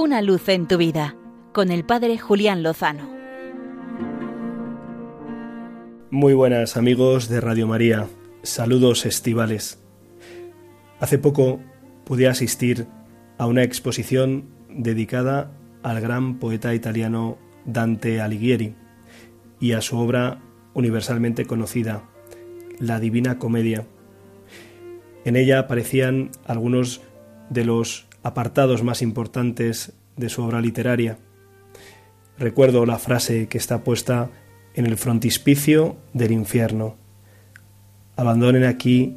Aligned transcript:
Una 0.00 0.22
luz 0.22 0.48
en 0.48 0.68
tu 0.68 0.76
vida 0.76 1.16
con 1.52 1.72
el 1.72 1.84
Padre 1.84 2.18
Julián 2.18 2.62
Lozano. 2.62 3.10
Muy 6.12 6.34
buenas 6.34 6.76
amigos 6.76 7.28
de 7.28 7.40
Radio 7.40 7.66
María, 7.66 8.06
saludos 8.44 9.06
estivales. 9.06 9.82
Hace 11.00 11.18
poco 11.18 11.58
pude 12.04 12.28
asistir 12.28 12.86
a 13.38 13.48
una 13.48 13.64
exposición 13.64 14.44
dedicada 14.68 15.50
al 15.82 16.00
gran 16.00 16.38
poeta 16.38 16.76
italiano 16.76 17.36
Dante 17.64 18.20
Alighieri 18.20 18.76
y 19.58 19.72
a 19.72 19.80
su 19.80 19.98
obra 19.98 20.40
universalmente 20.74 21.44
conocida, 21.44 22.08
La 22.78 23.00
Divina 23.00 23.40
Comedia. 23.40 23.84
En 25.24 25.34
ella 25.34 25.58
aparecían 25.58 26.30
algunos 26.46 27.00
de 27.50 27.64
los 27.64 28.07
apartados 28.22 28.82
más 28.82 29.02
importantes 29.02 29.92
de 30.16 30.28
su 30.28 30.42
obra 30.42 30.60
literaria. 30.60 31.18
Recuerdo 32.38 32.86
la 32.86 32.98
frase 32.98 33.48
que 33.48 33.58
está 33.58 33.82
puesta 33.84 34.30
en 34.74 34.86
el 34.86 34.96
frontispicio 34.96 35.96
del 36.12 36.32
infierno. 36.32 36.96
Abandonen 38.16 38.64
aquí 38.64 39.16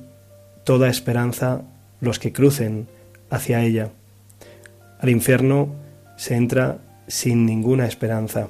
toda 0.63 0.89
esperanza 0.89 1.63
los 1.99 2.19
que 2.19 2.33
crucen 2.33 2.87
hacia 3.29 3.63
ella. 3.63 3.91
Al 4.99 5.09
infierno 5.09 5.69
se 6.17 6.35
entra 6.35 6.79
sin 7.07 7.45
ninguna 7.45 7.85
esperanza. 7.85 8.47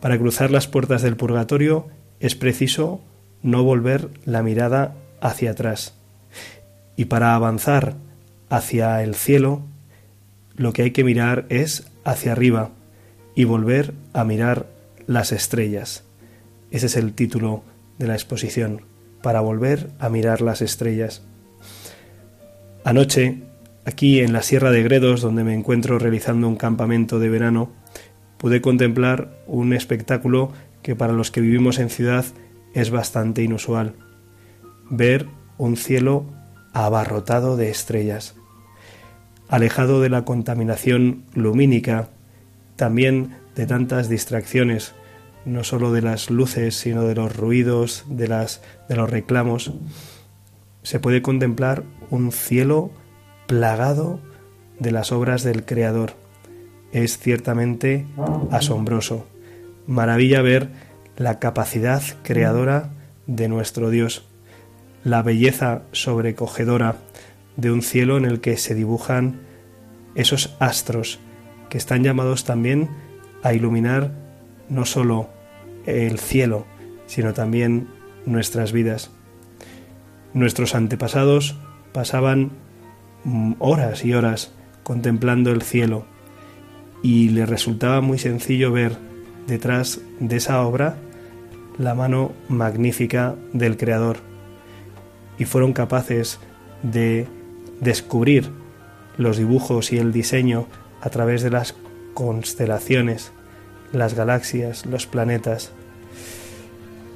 Para 0.00 0.18
cruzar 0.18 0.50
las 0.50 0.66
puertas 0.66 1.02
del 1.02 1.16
purgatorio 1.16 1.88
es 2.20 2.34
preciso 2.34 3.00
no 3.42 3.62
volver 3.62 4.10
la 4.24 4.42
mirada 4.42 4.94
hacia 5.20 5.52
atrás. 5.52 5.94
Y 6.96 7.06
para 7.06 7.34
avanzar 7.34 7.96
hacia 8.56 9.02
el 9.02 9.14
cielo, 9.16 9.62
lo 10.56 10.72
que 10.72 10.82
hay 10.82 10.90
que 10.92 11.02
mirar 11.02 11.46
es 11.48 11.90
hacia 12.04 12.32
arriba 12.32 12.70
y 13.34 13.44
volver 13.44 13.94
a 14.12 14.24
mirar 14.24 14.66
las 15.06 15.32
estrellas. 15.32 16.04
Ese 16.70 16.86
es 16.86 16.96
el 16.96 17.14
título 17.14 17.64
de 17.98 18.06
la 18.06 18.14
exposición, 18.14 18.82
para 19.22 19.40
volver 19.40 19.90
a 19.98 20.08
mirar 20.08 20.40
las 20.40 20.62
estrellas. 20.62 21.22
Anoche, 22.84 23.42
aquí 23.84 24.20
en 24.20 24.32
la 24.32 24.42
Sierra 24.42 24.70
de 24.70 24.84
Gredos, 24.84 25.20
donde 25.20 25.42
me 25.42 25.54
encuentro 25.54 25.98
realizando 25.98 26.46
un 26.46 26.56
campamento 26.56 27.18
de 27.18 27.30
verano, 27.30 27.72
pude 28.38 28.60
contemplar 28.60 29.36
un 29.48 29.72
espectáculo 29.72 30.52
que 30.82 30.94
para 30.94 31.12
los 31.12 31.32
que 31.32 31.40
vivimos 31.40 31.80
en 31.80 31.90
ciudad 31.90 32.24
es 32.72 32.90
bastante 32.90 33.42
inusual. 33.42 33.94
Ver 34.90 35.26
un 35.58 35.76
cielo 35.76 36.26
abarrotado 36.72 37.56
de 37.56 37.70
estrellas 37.70 38.36
alejado 39.48 40.00
de 40.00 40.10
la 40.10 40.24
contaminación 40.24 41.24
lumínica, 41.34 42.08
también 42.76 43.36
de 43.54 43.66
tantas 43.66 44.08
distracciones, 44.08 44.94
no 45.44 45.64
sólo 45.64 45.92
de 45.92 46.02
las 46.02 46.30
luces, 46.30 46.76
sino 46.76 47.04
de 47.04 47.14
los 47.14 47.36
ruidos, 47.36 48.04
de, 48.08 48.28
las, 48.28 48.62
de 48.88 48.96
los 48.96 49.10
reclamos, 49.10 49.72
se 50.82 51.00
puede 51.00 51.22
contemplar 51.22 51.84
un 52.10 52.32
cielo 52.32 52.90
plagado 53.46 54.20
de 54.78 54.90
las 54.90 55.12
obras 55.12 55.42
del 55.42 55.64
Creador. 55.64 56.12
Es 56.92 57.18
ciertamente 57.18 58.06
asombroso. 58.50 59.26
Maravilla 59.86 60.42
ver 60.42 60.68
la 61.16 61.38
capacidad 61.38 62.02
creadora 62.22 62.90
de 63.26 63.48
nuestro 63.48 63.90
Dios, 63.90 64.26
la 65.04 65.22
belleza 65.22 65.82
sobrecogedora 65.92 66.96
de 67.56 67.70
un 67.70 67.82
cielo 67.82 68.16
en 68.16 68.24
el 68.24 68.40
que 68.40 68.56
se 68.56 68.74
dibujan 68.74 69.40
esos 70.14 70.56
astros 70.58 71.20
que 71.68 71.78
están 71.78 72.02
llamados 72.02 72.44
también 72.44 72.88
a 73.42 73.52
iluminar 73.52 74.12
no 74.68 74.84
solo 74.84 75.28
el 75.86 76.18
cielo, 76.18 76.66
sino 77.06 77.34
también 77.34 77.88
nuestras 78.26 78.72
vidas. 78.72 79.10
Nuestros 80.32 80.74
antepasados 80.74 81.56
pasaban 81.92 82.52
mm, 83.24 83.54
horas 83.58 84.04
y 84.04 84.14
horas 84.14 84.52
contemplando 84.82 85.50
el 85.50 85.62
cielo 85.62 86.06
y 87.02 87.28
les 87.28 87.48
resultaba 87.48 88.00
muy 88.00 88.18
sencillo 88.18 88.72
ver 88.72 88.96
detrás 89.46 90.00
de 90.20 90.36
esa 90.36 90.62
obra 90.62 90.96
la 91.78 91.94
mano 91.94 92.32
magnífica 92.48 93.34
del 93.52 93.76
Creador 93.76 94.18
y 95.38 95.44
fueron 95.44 95.72
capaces 95.72 96.38
de 96.82 97.26
descubrir 97.80 98.50
los 99.16 99.36
dibujos 99.36 99.92
y 99.92 99.98
el 99.98 100.12
diseño 100.12 100.66
a 101.00 101.10
través 101.10 101.42
de 101.42 101.50
las 101.50 101.74
constelaciones, 102.14 103.32
las 103.92 104.14
galaxias, 104.14 104.86
los 104.86 105.06
planetas. 105.06 105.72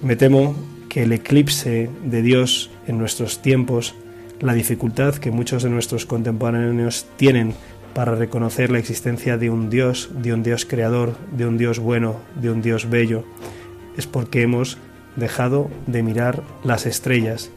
Me 0.03 0.17
temo 0.17 0.55
que 0.89 1.03
el 1.03 1.13
eclipse 1.13 1.91
de 2.05 2.23
Dios 2.23 2.71
en 2.87 2.99
nuestros 2.99 3.43
tiempos, 3.43 3.95
la 4.41 4.55
dificultad 4.55 5.17
que 5.17 5.31
muchos 5.31 5.63
de 5.63 5.71
nuestros 5.71 6.07
contemporáneos 6.07 7.07
tienen 7.17 7.55
para 7.95 8.15
reconocer 8.15 8.71
la 8.71 8.79
existencia 8.79 9.39
de 9.39 9.51
un 9.51 9.71
Dios, 9.71 10.11
de 10.15 10.33
un 10.33 10.43
Dios 10.43 10.65
creador, 10.65 11.17
de 11.33 11.47
un 11.47 11.59
Dios 11.59 11.79
bueno, 11.79 12.17
de 12.41 12.51
un 12.51 12.63
Dios 12.63 12.89
bello, 12.89 13.25
es 13.97 14.07
porque 14.07 14.43
hemos 14.43 14.79
dejado 15.17 15.69
de 15.87 16.03
mirar 16.05 16.43
las 16.63 16.87
estrellas 16.87 17.51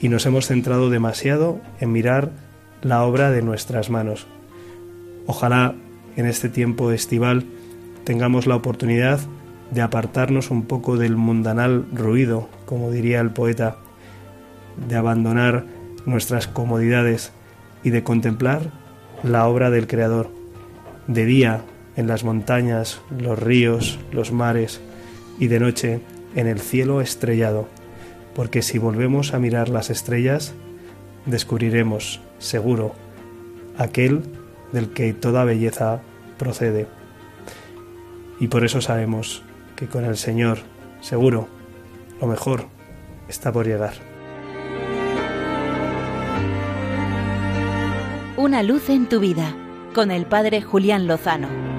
y 0.00 0.08
nos 0.08 0.26
hemos 0.26 0.46
centrado 0.46 0.90
demasiado 0.90 1.60
en 1.80 1.92
mirar 1.92 2.30
la 2.82 3.02
obra 3.04 3.30
de 3.30 3.42
nuestras 3.42 3.90
manos. 3.90 4.26
Ojalá 5.26 5.74
en 6.16 6.26
este 6.26 6.48
tiempo 6.48 6.90
estival 6.90 7.44
tengamos 8.04 8.46
la 8.46 8.56
oportunidad 8.56 9.20
de 9.70 9.82
apartarnos 9.82 10.50
un 10.50 10.62
poco 10.62 10.96
del 10.96 11.16
mundanal 11.16 11.86
ruido, 11.92 12.48
como 12.66 12.90
diría 12.90 13.20
el 13.20 13.30
poeta, 13.30 13.76
de 14.88 14.96
abandonar 14.96 15.66
nuestras 16.04 16.46
comodidades 16.46 17.32
y 17.82 17.90
de 17.90 18.04
contemplar 18.04 18.70
la 19.22 19.46
obra 19.48 19.70
del 19.70 19.86
Creador, 19.86 20.30
de 21.08 21.24
día 21.24 21.62
en 21.96 22.06
las 22.06 22.22
montañas, 22.24 23.00
los 23.18 23.38
ríos, 23.38 23.98
los 24.12 24.30
mares 24.30 24.80
y 25.38 25.48
de 25.48 25.60
noche 25.60 26.00
en 26.34 26.46
el 26.46 26.60
cielo 26.60 27.00
estrellado 27.00 27.68
porque 28.36 28.60
si 28.60 28.76
volvemos 28.76 29.32
a 29.32 29.38
mirar 29.38 29.70
las 29.70 29.88
estrellas, 29.88 30.52
descubriremos, 31.24 32.20
seguro, 32.38 32.94
aquel 33.78 34.22
del 34.72 34.90
que 34.90 35.14
toda 35.14 35.44
belleza 35.44 36.02
procede. 36.36 36.86
Y 38.38 38.48
por 38.48 38.62
eso 38.62 38.82
sabemos 38.82 39.42
que 39.74 39.86
con 39.86 40.04
el 40.04 40.18
Señor, 40.18 40.58
seguro, 41.00 41.48
lo 42.20 42.26
mejor 42.26 42.66
está 43.26 43.50
por 43.52 43.66
llegar. 43.66 43.94
Una 48.36 48.62
luz 48.62 48.90
en 48.90 49.08
tu 49.08 49.18
vida, 49.18 49.56
con 49.94 50.10
el 50.10 50.26
Padre 50.26 50.60
Julián 50.60 51.06
Lozano. 51.06 51.75